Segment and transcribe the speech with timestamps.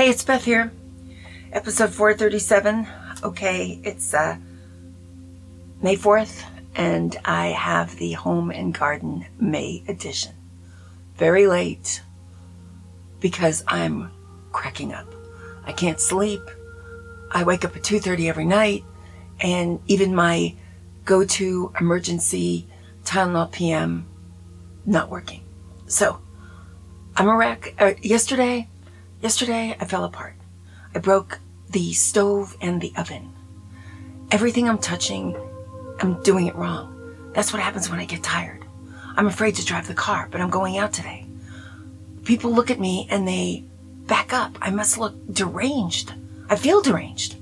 [0.00, 0.72] Hey, it's Beth here.
[1.52, 2.86] Episode 437.
[3.22, 4.38] Okay, it's uh,
[5.82, 6.42] May 4th,
[6.74, 10.34] and I have the Home and Garden May edition.
[11.16, 12.00] Very late
[13.20, 14.10] because I'm
[14.52, 15.14] cracking up.
[15.66, 16.40] I can't sleep.
[17.30, 18.84] I wake up at 2:30 every night,
[19.38, 20.54] and even my
[21.04, 22.66] go-to emergency
[23.04, 24.06] Tylenol PM
[24.86, 25.44] not working.
[25.88, 26.22] So,
[27.16, 27.74] I'm a wreck.
[27.78, 28.69] Uh, yesterday,
[29.20, 30.34] yesterday I fell apart.
[30.94, 31.38] I broke
[31.68, 33.32] the stove and the oven.
[34.30, 35.36] Everything I'm touching,
[36.00, 36.96] I'm doing it wrong.
[37.34, 38.64] That's what happens when I get tired.
[39.16, 41.26] I'm afraid to drive the car, but I'm going out today.
[42.24, 43.64] People look at me and they
[44.06, 44.56] back up.
[44.60, 46.12] I must look deranged.
[46.48, 47.36] I feel deranged.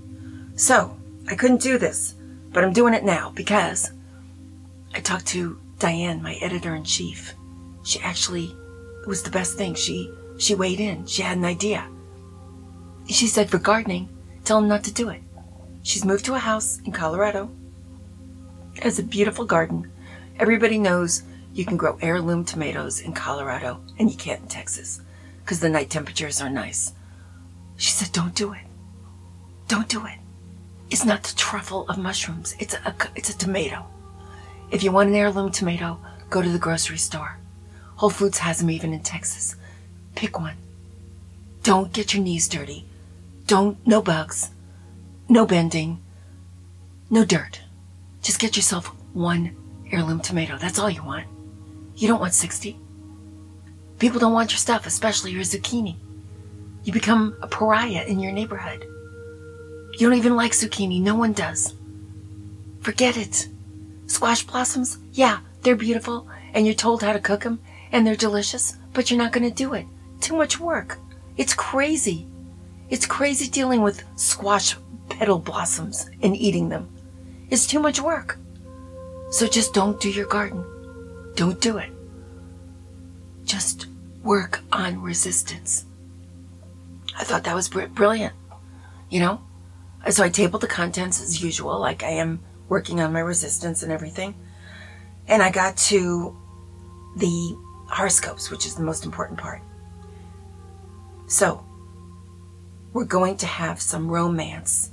[0.57, 0.97] So,
[1.29, 2.15] I couldn't do this,
[2.53, 3.91] but I'm doing it now because
[4.95, 7.35] I talked to Diane, my editor in chief.
[7.85, 8.55] She actually,
[9.07, 9.75] was the best thing.
[9.75, 11.05] She, she weighed in.
[11.07, 11.87] She had an idea.
[13.07, 14.09] She said for gardening,
[14.45, 15.21] tell him not to do it.
[15.83, 17.51] She's moved to a house in Colorado.
[18.75, 19.91] It has a beautiful garden.
[20.39, 21.23] Everybody knows
[21.53, 25.01] you can grow heirloom tomatoes in Colorado and you can't in Texas
[25.41, 26.93] because the night temperatures are nice.
[27.77, 28.63] She said, don't do it.
[29.67, 30.19] Don't do it.
[30.91, 32.55] It's not the truffle of mushrooms.
[32.59, 33.85] It's a, it's a tomato.
[34.71, 35.99] If you want an heirloom tomato,
[36.31, 37.39] go to the grocery store.
[37.97, 39.57] Whole Foods has them even in Texas.
[40.19, 40.57] Pick one.
[41.63, 42.85] Don't get your knees dirty.
[43.47, 44.51] Don't, no bugs,
[45.29, 46.03] no bending,
[47.09, 47.61] no dirt.
[48.21, 49.55] Just get yourself one
[49.93, 50.59] heirloom tomato.
[50.59, 51.29] That's all you want.
[51.95, 52.77] You don't want 60.
[54.01, 55.95] People don't want your stuff, especially your zucchini.
[56.83, 58.85] You become a pariah in your neighborhood.
[59.93, 61.01] You don't even like zucchini.
[61.01, 61.77] No one does.
[62.81, 63.47] Forget it.
[64.09, 67.61] Squash blossoms, yeah, they're beautiful, and you're told how to cook them,
[67.93, 69.87] and they're delicious, but you're not going to do it.
[70.21, 70.99] Too much work.
[71.37, 72.27] It's crazy.
[72.91, 74.77] It's crazy dealing with squash
[75.09, 76.89] petal blossoms and eating them.
[77.51, 78.39] It's too much work.
[79.31, 80.65] So just don't do your garden.
[81.35, 81.91] Don't do it.
[83.45, 83.87] Just
[84.23, 85.85] work on resistance.
[87.17, 88.35] I thought that was br- brilliant.
[89.11, 89.41] You know?
[90.11, 93.93] So I tabled the contents as usual, like I am working on my resistance and
[93.93, 94.35] everything.
[95.27, 96.37] And I got to
[97.17, 97.57] the
[97.89, 99.61] horoscopes, which is the most important part.
[101.29, 101.63] So,
[102.95, 104.91] we're going to have some romance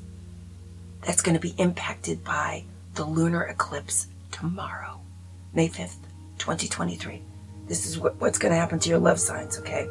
[1.01, 2.65] that's going to be impacted by
[2.95, 4.99] the lunar eclipse tomorrow,
[5.53, 5.95] May 5th,
[6.37, 7.21] 2023.
[7.67, 9.87] This is what, what's going to happen to your love signs, okay?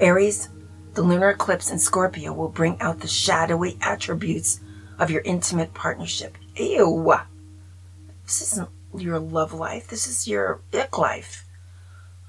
[0.00, 0.48] Aries,
[0.94, 4.58] the lunar eclipse in Scorpio will bring out the shadowy attributes
[4.98, 6.36] of your intimate partnership.
[6.56, 7.14] Ew.
[8.24, 9.86] This isn't your love life.
[9.86, 11.43] This is your ick life.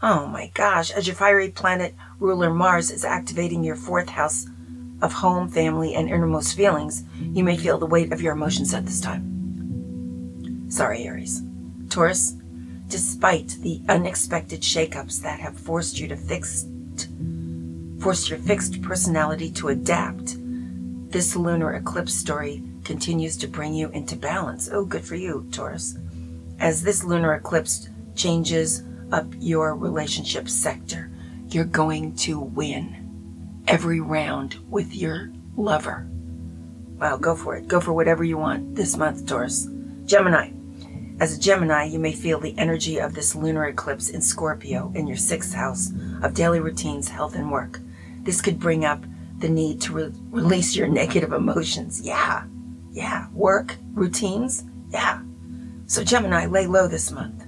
[0.02, 0.92] Oh my gosh.
[0.92, 4.48] As your fiery planet ruler Mars is activating your fourth house
[5.02, 8.86] of home, family, and innermost feelings, you may feel the weight of your emotions at
[8.86, 10.70] this time.
[10.70, 11.42] Sorry, Aries.
[11.90, 12.36] Taurus,
[12.88, 16.66] despite the unexpected shakeups that have forced you to fix
[18.00, 20.36] forced your fixed personality to adapt,
[21.12, 24.70] this lunar eclipse story continues to bring you into balance.
[24.72, 25.98] Oh, good for you, Taurus.
[26.60, 31.12] As this lunar eclipse changes up your relationship sector,
[31.50, 36.08] you're going to win every round with your lover.
[37.00, 37.68] Wow, go for it.
[37.68, 39.68] Go for whatever you want this month, Taurus.
[40.06, 40.52] Gemini.
[41.20, 45.08] As a Gemini, you may feel the energy of this lunar eclipse in Scorpio in
[45.08, 47.80] your sixth house of daily routines, health, and work.
[48.24, 49.04] This could bring up
[49.40, 52.02] the need to re- release your negative emotions.
[52.02, 52.44] Yeah,
[52.92, 53.28] yeah.
[53.32, 55.22] Work, routines, yeah.
[55.86, 57.46] So, Gemini, lay low this month.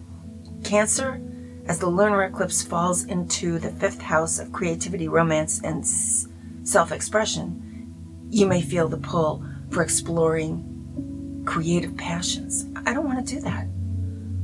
[0.63, 1.21] Cancer,
[1.67, 6.27] as the lunar eclipse falls into the fifth house of creativity, romance, and s-
[6.63, 7.93] self expression,
[8.29, 12.65] you may feel the pull for exploring creative passions.
[12.85, 13.67] I don't want to do that.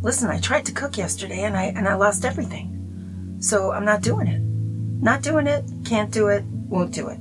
[0.02, 3.38] Listen, I tried to cook yesterday and I and I lost everything.
[3.40, 4.42] So I'm not doing it.
[4.42, 7.20] Not doing it, can't do it, won't do it.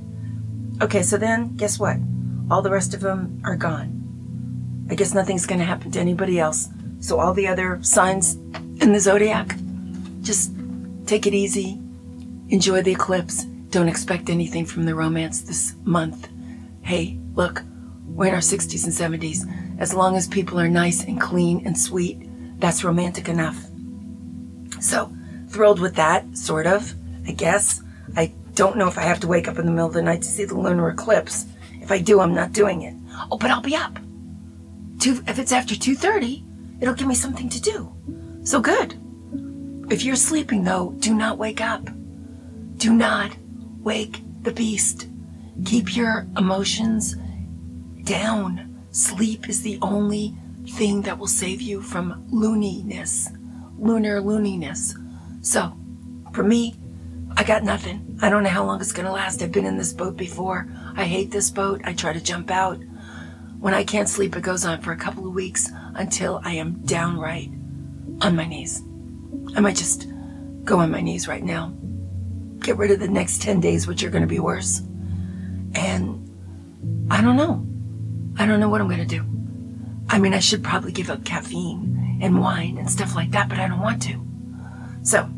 [0.81, 1.97] Okay, so then guess what?
[2.49, 4.87] All the rest of them are gone.
[4.89, 6.69] I guess nothing's going to happen to anybody else.
[6.99, 9.55] So all the other signs in the zodiac,
[10.23, 10.51] just
[11.05, 11.79] take it easy.
[12.49, 13.43] Enjoy the eclipse.
[13.69, 16.29] Don't expect anything from the romance this month.
[16.81, 17.63] Hey, look,
[18.07, 19.79] we're in our 60s and 70s.
[19.79, 22.29] As long as people are nice and clean and sweet,
[22.59, 23.65] that's romantic enough.
[24.79, 25.11] So,
[25.49, 26.93] thrilled with that, sort of,
[27.27, 27.81] I guess.
[28.15, 30.21] I don't know if I have to wake up in the middle of the night
[30.21, 31.45] to see the lunar eclipse.
[31.81, 32.95] If I do, I'm not doing it.
[33.31, 33.97] Oh, but I'll be up.
[34.99, 37.93] Two, if it's after 2.30, it'll give me something to do.
[38.43, 38.97] So good.
[39.93, 41.87] If you're sleeping, though, do not wake up.
[42.77, 43.37] Do not
[43.83, 45.07] wake the beast.
[45.65, 47.15] Keep your emotions
[48.03, 48.87] down.
[48.89, 50.33] Sleep is the only
[50.67, 53.37] thing that will save you from looniness,
[53.77, 54.95] lunar looniness.
[55.45, 55.77] So,
[56.33, 56.73] for me,
[57.37, 58.17] I got nothing.
[58.19, 59.43] I don't know how long it's going to last.
[59.43, 60.67] I've been in this boat before.
[60.95, 61.81] I hate this boat.
[61.83, 62.79] I try to jump out.
[63.59, 66.81] When I can't sleep, it goes on for a couple of weeks until I am
[66.83, 67.51] downright
[68.21, 68.81] on my knees.
[69.55, 70.07] I might just
[70.63, 71.73] go on my knees right now.
[72.59, 74.79] Get rid of the next 10 days, which are going to be worse.
[75.75, 77.65] And I don't know.
[78.37, 79.25] I don't know what I'm going to do.
[80.09, 83.59] I mean, I should probably give up caffeine and wine and stuff like that, but
[83.59, 84.25] I don't want to.
[85.03, 85.29] So,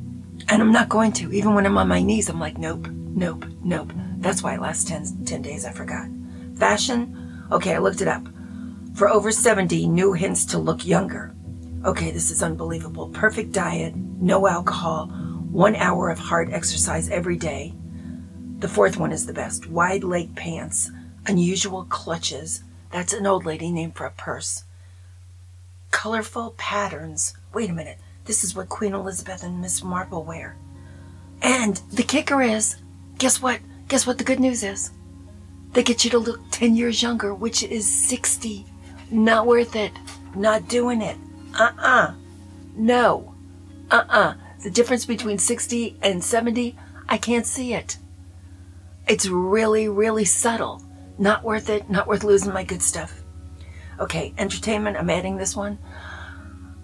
[0.48, 1.32] and I'm not going to.
[1.34, 3.92] Even when I'm on my knees, I'm like, nope, nope, nope.
[4.18, 5.66] That's why it lasts 10, 10 days.
[5.66, 6.08] I forgot.
[6.56, 7.46] Fashion?
[7.52, 8.28] Okay, I looked it up.
[8.96, 11.36] For over 70, new hints to look younger.
[11.86, 13.10] Okay, this is unbelievable.
[13.10, 15.06] Perfect diet, no alcohol,
[15.52, 17.76] one hour of hard exercise every day.
[18.58, 19.70] The fourth one is the best.
[19.70, 20.90] Wide leg pants,
[21.28, 22.64] unusual clutches.
[22.92, 24.64] That's an old lady name for a purse.
[25.92, 27.36] Colorful patterns.
[27.54, 28.00] Wait a minute.
[28.24, 30.58] This is what Queen Elizabeth and Miss Marple wear.
[31.44, 32.78] And the kicker is,
[33.20, 33.60] guess what?
[33.90, 34.90] Guess what the good news is?
[35.74, 38.66] They get you to look 10 years younger, which is 60.
[39.12, 39.92] Not worth it.
[40.36, 41.18] Not doing it.
[41.56, 41.88] Uh uh-uh.
[41.88, 42.14] uh
[42.76, 43.36] No.
[43.90, 44.20] Uh uh-uh.
[44.20, 44.34] uh.
[44.64, 46.76] The difference between 60 and 70,
[47.08, 47.98] I can't see it.
[49.08, 50.82] It's really, really subtle.
[51.18, 51.90] Not worth it.
[51.90, 53.22] Not worth losing my good stuff.
[54.00, 54.98] Okay, entertainment.
[54.98, 55.78] I'm adding this one.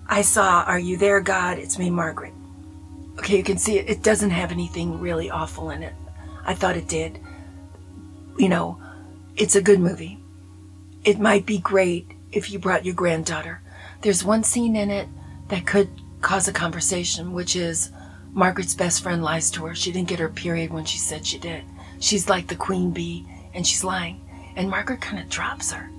[0.08, 1.58] I saw Are You There, God?
[1.58, 2.34] It's me, Margaret.
[3.18, 3.90] Okay, you can see it.
[3.90, 5.94] It doesn't have anything really awful in it.
[6.46, 7.20] I thought it did.
[8.38, 8.82] You know,
[9.36, 10.20] it's a good movie.
[11.04, 13.62] It might be great if you brought your granddaughter.
[14.02, 15.08] There's one scene in it
[15.50, 15.90] that could
[16.22, 17.92] cause a conversation, which is
[18.34, 19.76] Margaret's best friend lies to her.
[19.76, 21.64] She didn't get her period when she said she did.
[22.00, 24.22] She's like the queen bee, and she's lying.
[24.56, 25.90] And Margaret kind of drops her.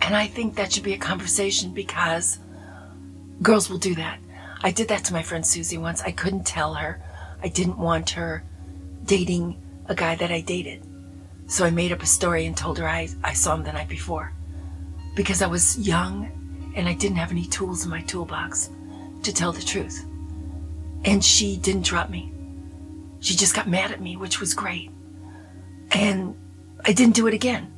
[0.00, 2.38] And I think that should be a conversation because
[3.42, 4.18] Girls will do that.
[4.62, 6.02] I did that to my friend Susie once.
[6.02, 7.00] I couldn't tell her.
[7.42, 8.42] I didn't want her
[9.04, 10.84] dating a guy that I dated.
[11.46, 13.88] So I made up a story and told her I, I saw him the night
[13.88, 14.32] before.
[15.14, 18.70] Because I was young and I didn't have any tools in my toolbox
[19.22, 20.04] to tell the truth.
[21.04, 22.32] And she didn't drop me.
[23.20, 24.90] She just got mad at me, which was great.
[25.90, 26.36] And
[26.84, 27.72] I didn't do it again.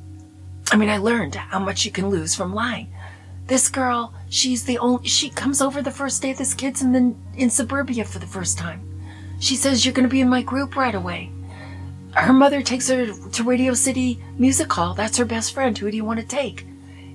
[0.71, 2.93] I mean, I learned how much you can lose from lying.
[3.47, 7.15] This girl, she's the only, she comes over the first day this kid's in the,
[7.35, 8.87] in suburbia for the first time.
[9.39, 11.31] She says, you're going to be in my group right away.
[12.13, 14.93] Her mother takes her to Radio City Music Hall.
[14.93, 15.77] That's her best friend.
[15.77, 16.65] Who do you want to take?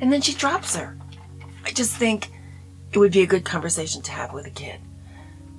[0.00, 0.99] And then she drops her.
[1.66, 2.30] I just think
[2.92, 4.80] it would be a good conversation to have with a kid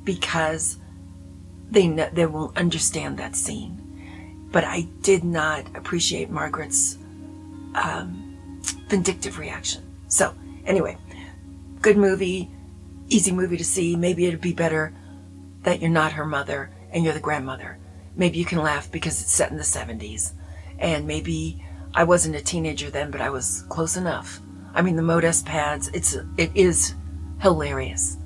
[0.04, 0.78] because
[1.70, 4.48] they know, they will understand that scene.
[4.52, 6.98] But I did not appreciate Margaret's
[7.76, 9.84] um, vindictive reaction.
[10.08, 10.34] So
[10.68, 10.98] Anyway,
[11.82, 12.52] good movie,
[13.08, 13.96] easy movie to see.
[13.96, 14.94] Maybe it'd be better
[15.64, 17.80] that you're not her mother and you're the grandmother.
[18.18, 20.34] Maybe you can laugh because it's set in the 70s.
[20.78, 21.64] And maybe
[21.94, 24.42] I wasn't a teenager then, but I was close enough.
[24.78, 26.94] I mean, the Modess pads, it's, it is
[27.42, 28.18] hilarious.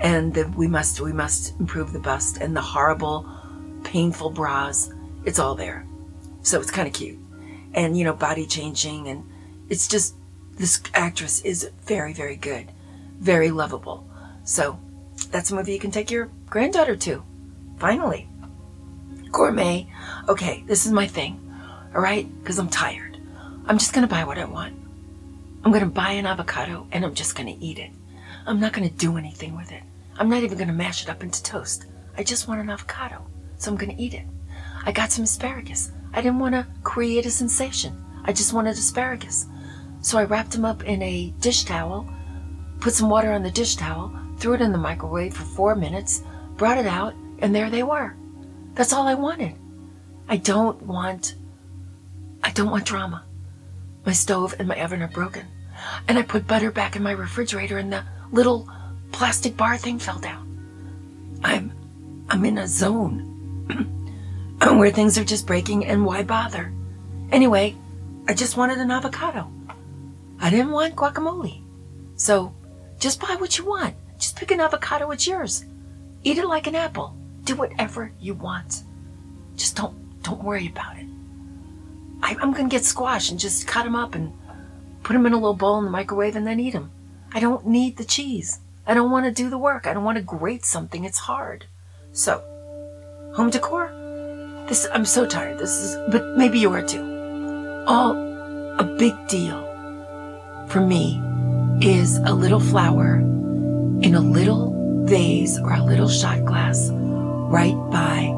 [0.00, 3.24] And the, we must, we must improve the bust and the horrible,
[3.84, 4.92] painful bras.
[5.24, 5.86] It's all there.
[6.42, 7.20] So it's kind of cute.
[7.74, 9.24] And, you know, body changing and
[9.68, 10.16] it's just
[10.54, 12.72] this actress is very, very good,
[13.20, 14.04] very lovable.
[14.42, 14.80] So
[15.30, 17.22] that's a movie you can take your granddaughter to.
[17.78, 18.28] Finally.
[19.30, 19.86] Gourmet.
[20.28, 21.38] Okay, this is my thing.
[21.94, 22.28] All right?
[22.40, 23.20] Because I'm tired.
[23.66, 24.81] I'm just to buy what I want.
[25.64, 27.90] I'm going to buy an avocado and I'm just going to eat it.
[28.46, 29.82] I'm not going to do anything with it.
[30.18, 31.86] I'm not even going to mash it up into toast.
[32.16, 33.24] I just want an avocado.
[33.58, 34.26] So I'm going to eat it.
[34.84, 35.92] I got some asparagus.
[36.12, 38.04] I didn't want to create a sensation.
[38.24, 39.46] I just wanted asparagus.
[40.00, 42.12] So I wrapped them up in a dish towel,
[42.80, 46.24] put some water on the dish towel, threw it in the microwave for four minutes,
[46.56, 48.16] brought it out, and there they were.
[48.74, 49.54] That's all I wanted.
[50.28, 51.36] I don't want,
[52.42, 53.24] I don't want drama.
[54.04, 55.46] My stove and my oven are broken.
[56.08, 58.68] And I put butter back in my refrigerator and the little
[59.12, 61.40] plastic bar thing fell down.
[61.44, 61.72] I'm,
[62.28, 63.28] I'm in a zone
[64.78, 66.72] where things are just breaking and why bother?
[67.30, 67.76] Anyway,
[68.28, 69.50] I just wanted an avocado.
[70.40, 71.62] I didn't want guacamole.
[72.16, 72.54] So
[72.98, 73.94] just buy what you want.
[74.18, 75.64] Just pick an avocado, it's yours.
[76.22, 77.16] Eat it like an apple.
[77.44, 78.82] Do whatever you want.
[79.56, 81.06] Just don't don't worry about it.
[82.22, 84.32] I, am gonna get squash and just cut them up and
[85.02, 86.90] put them in a little bowl in the microwave and then eat them.
[87.32, 88.60] I don't need the cheese.
[88.86, 89.86] I don't want to do the work.
[89.86, 91.04] I don't want to grate something.
[91.04, 91.66] It's hard.
[92.12, 92.42] So,
[93.34, 93.90] home decor.
[94.68, 95.58] This I'm so tired.
[95.58, 97.84] This is, but maybe you are too.
[97.86, 98.12] all
[98.78, 99.60] a big deal
[100.68, 101.20] for me
[101.80, 103.16] is a little flower
[104.02, 108.28] in a little vase or a little shot glass right by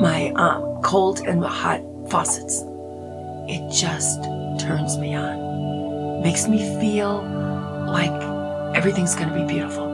[0.00, 1.80] my um, cold and hot
[2.10, 2.64] faucets.
[3.48, 4.22] It just
[4.60, 7.22] turns me on, makes me feel
[7.86, 8.10] like
[8.74, 9.86] everything's going to be beautiful.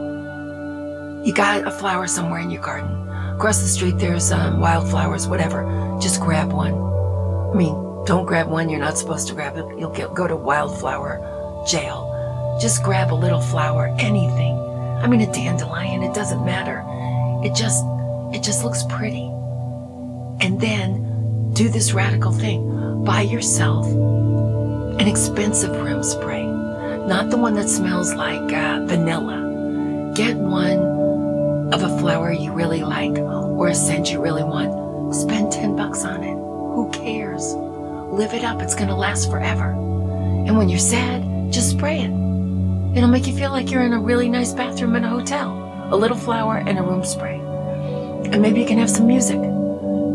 [1.24, 3.08] You got a flower somewhere in your garden.
[3.36, 5.98] Across the street, there's um, wildflowers, whatever.
[6.00, 6.74] Just grab one.
[6.74, 9.64] I mean, don't grab one you're not supposed to grab it.
[9.78, 12.58] You'll get, go to wildflower jail.
[12.60, 14.58] Just grab a little flower, anything.
[14.58, 16.84] I mean, a dandelion, it doesn't matter.
[17.44, 17.84] It just,
[18.32, 19.24] it just looks pretty.
[20.40, 21.11] And then
[21.52, 23.04] do this radical thing.
[23.04, 30.12] Buy yourself an expensive room spray, not the one that smells like uh, vanilla.
[30.14, 35.52] Get one of a flower you really like or a scent you really want, spend
[35.52, 36.34] 10 bucks on it.
[36.34, 37.54] Who cares?
[38.12, 38.60] Live it up.
[38.62, 39.70] It's going to last forever.
[39.70, 42.10] And when you're sad, just spray it.
[42.96, 45.88] It'll make you feel like you're in a really nice bathroom in a hotel.
[45.90, 47.38] A little flower and a room spray.
[47.38, 49.40] And maybe you can have some music.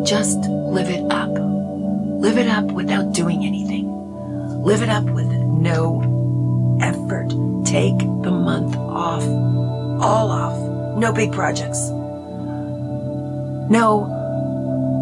[0.06, 1.29] Just live it up.
[1.29, 3.88] Live it up without doing anything.
[4.63, 6.01] Live it up with no
[6.81, 7.29] effort.
[7.65, 9.24] Take the month off.
[10.01, 11.89] All off no big projects.
[13.69, 14.07] No,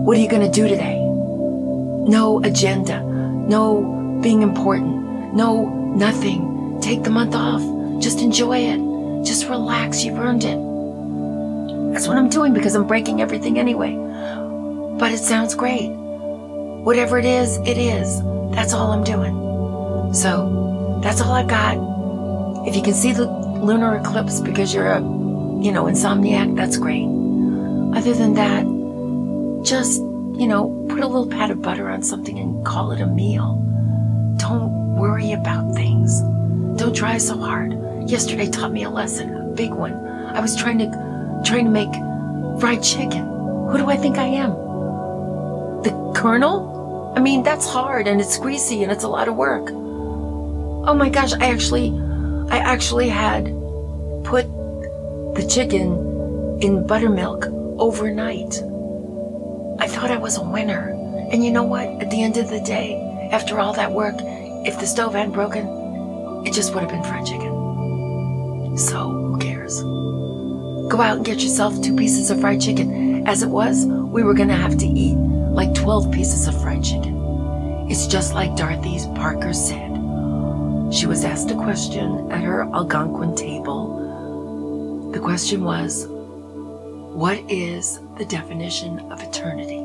[0.04, 1.00] what are you going to do today?
[1.00, 3.02] No agenda.
[3.02, 5.34] No being important.
[5.34, 6.80] No nothing.
[6.82, 7.62] Take the month off.
[8.02, 9.26] Just enjoy it.
[9.26, 10.04] Just relax.
[10.04, 10.60] You've earned it.
[11.94, 13.94] That's what I'm doing because I'm breaking everything anyway.
[14.98, 15.90] But it sounds great.
[15.90, 18.22] Whatever it is, it is.
[18.52, 20.14] That's all I'm doing.
[20.14, 21.78] So that's all I've got.
[22.68, 25.02] If you can see the lunar eclipse because you're a
[25.66, 27.08] you know, insomniac, that's great.
[27.98, 28.66] Other than that,
[29.66, 33.08] just, you know, put a little pat of butter on something and call it a
[33.08, 33.56] meal.
[34.38, 36.22] Don't worry about things.
[36.78, 37.74] Don't try so hard.
[38.08, 39.94] Yesterday taught me a lesson, a big one.
[39.94, 41.94] I was trying to trying to make
[42.60, 43.26] fried chicken.
[43.70, 44.65] Who do I think I am?
[45.86, 47.14] The colonel?
[47.16, 49.70] I mean, that's hard and it's greasy and it's a lot of work.
[49.70, 51.92] Oh my gosh, I actually
[52.50, 53.46] I actually had
[54.24, 54.48] put
[55.36, 57.46] the chicken in buttermilk
[57.78, 58.64] overnight.
[59.80, 60.90] I thought I was a winner.
[61.32, 61.88] And you know what?
[62.02, 62.96] At the end of the day,
[63.32, 64.16] after all that work,
[64.66, 65.68] if the stove hadn't broken,
[66.48, 68.76] it just would have been fried chicken.
[68.76, 69.84] So, who cares?
[69.84, 73.28] Go out and get yourself two pieces of fried chicken.
[73.28, 76.84] As it was, we were going to have to eat like 12 pieces of fried
[76.84, 77.16] chicken.
[77.90, 79.92] It's just like Dorothy Parker said.
[80.94, 84.06] She was asked a question at her Algonquin table
[85.16, 89.80] the question was, What is the definition of eternity?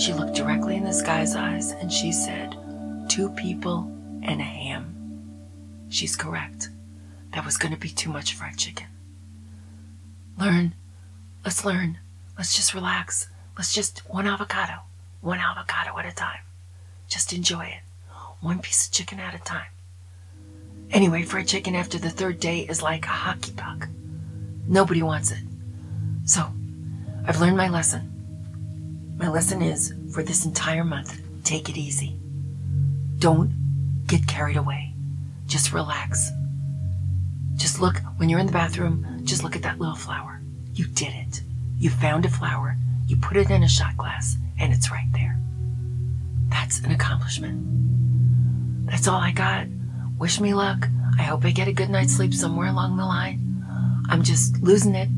[0.00, 2.56] She looked directly in this guy's eyes and she said,
[3.08, 3.90] Two people
[4.22, 4.94] and a ham.
[5.88, 6.68] She's correct.
[7.34, 8.86] That was going to be too much fried chicken.
[10.38, 10.76] Learn.
[11.44, 11.98] Let's learn.
[12.38, 13.28] Let's just relax.
[13.60, 14.72] Let's just one avocado,
[15.20, 16.40] one avocado at a time.
[17.08, 17.82] Just enjoy it.
[18.40, 19.68] One piece of chicken at a time.
[20.90, 23.86] Anyway, fried chicken after the third day is like a hockey puck.
[24.66, 25.42] Nobody wants it.
[26.24, 26.50] So,
[27.26, 29.12] I've learned my lesson.
[29.18, 32.16] My lesson is for this entire month, take it easy.
[33.18, 33.52] Don't
[34.06, 34.94] get carried away.
[35.46, 36.30] Just relax.
[37.56, 40.40] Just look, when you're in the bathroom, just look at that little flower.
[40.72, 41.42] You did it.
[41.78, 42.78] You found a flower,
[43.10, 45.36] you put it in a shot glass, and it's right there.
[46.48, 48.86] That's an accomplishment.
[48.88, 49.66] That's all I got.
[50.18, 50.88] Wish me luck.
[51.18, 53.64] I hope I get a good night's sleep somewhere along the line.
[54.08, 55.08] I'm just losing it.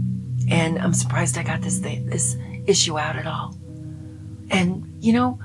[0.48, 3.56] And I'm surprised I got this this issue out at all.
[4.50, 5.38] And, you know,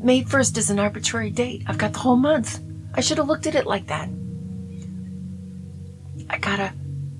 [0.00, 1.64] May 1st is an arbitrary date.
[1.66, 2.60] I've got the whole month.
[2.94, 4.08] I should have looked at it like that.
[6.30, 6.72] I gotta,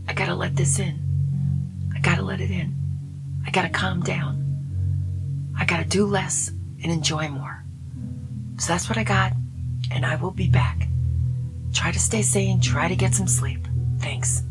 [0.06, 1.90] I gotta let this in.
[1.94, 2.77] I gotta let it in.
[3.48, 5.54] I gotta calm down.
[5.58, 6.50] I gotta do less
[6.82, 7.64] and enjoy more.
[8.58, 9.32] So that's what I got,
[9.90, 10.86] and I will be back.
[11.72, 13.66] Try to stay sane, try to get some sleep.
[14.00, 14.42] Thanks.